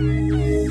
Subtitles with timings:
[0.00, 0.68] Nothing's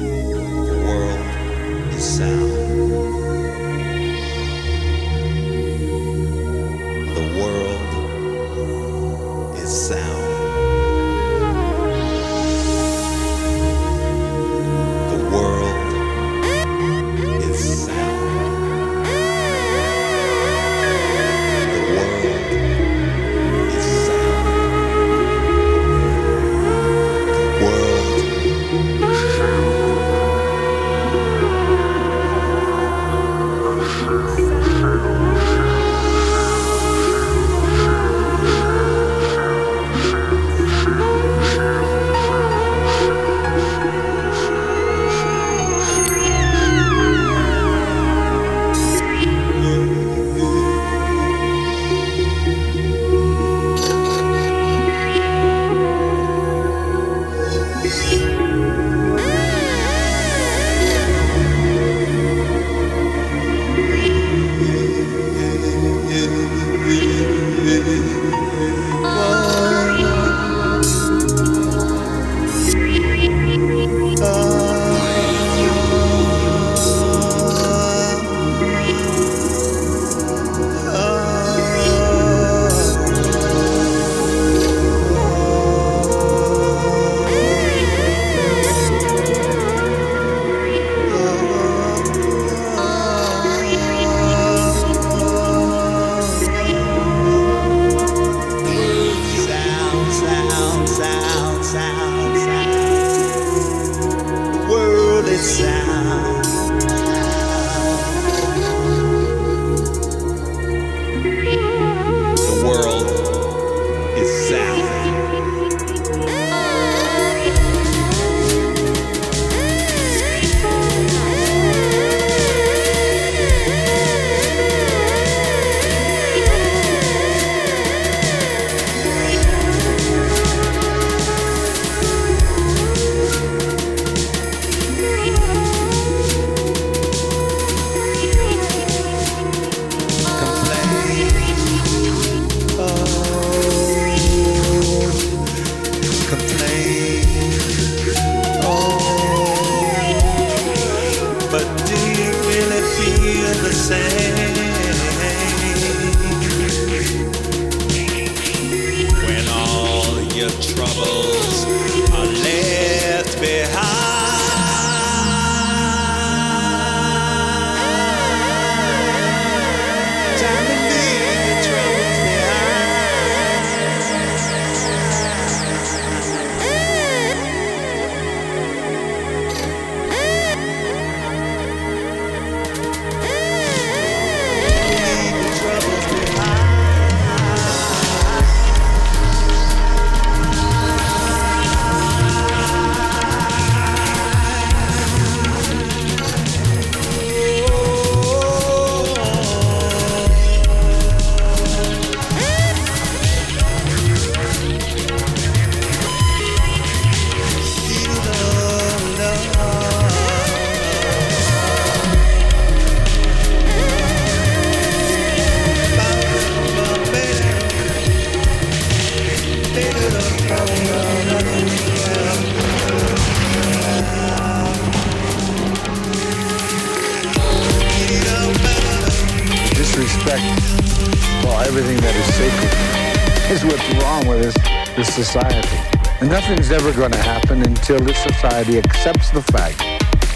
[236.88, 239.82] ever going to happen until this society accepts the fact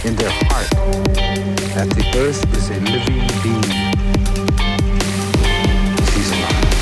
[0.06, 0.70] in their heart
[1.76, 3.64] that the earth is a living being.
[6.12, 6.74] She's alive.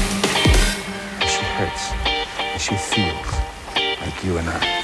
[1.30, 1.92] She hurts.
[2.40, 4.79] And she feels like you and I.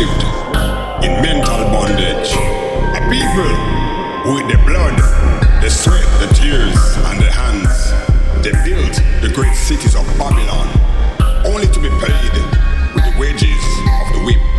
[0.00, 2.32] in mental bondage.
[2.96, 3.52] A people
[4.32, 4.96] with the blood,
[5.62, 7.92] the sweat, the tears, and the hands.
[8.42, 10.68] They built the great cities of Babylon,
[11.44, 12.32] only to be paid
[12.94, 13.64] with the wages
[14.00, 14.49] of the whip.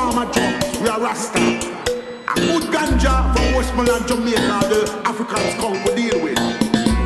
[0.00, 1.44] farmer drunk, we are Rasta.
[2.26, 6.40] I put ganja from Westmoreland, Jamaica, the Africans come to deal with.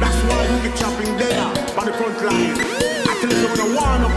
[0.00, 1.42] That's why we keep chopping there
[1.74, 2.54] by the front line.
[3.10, 4.14] I tell you, I'm gonna warn up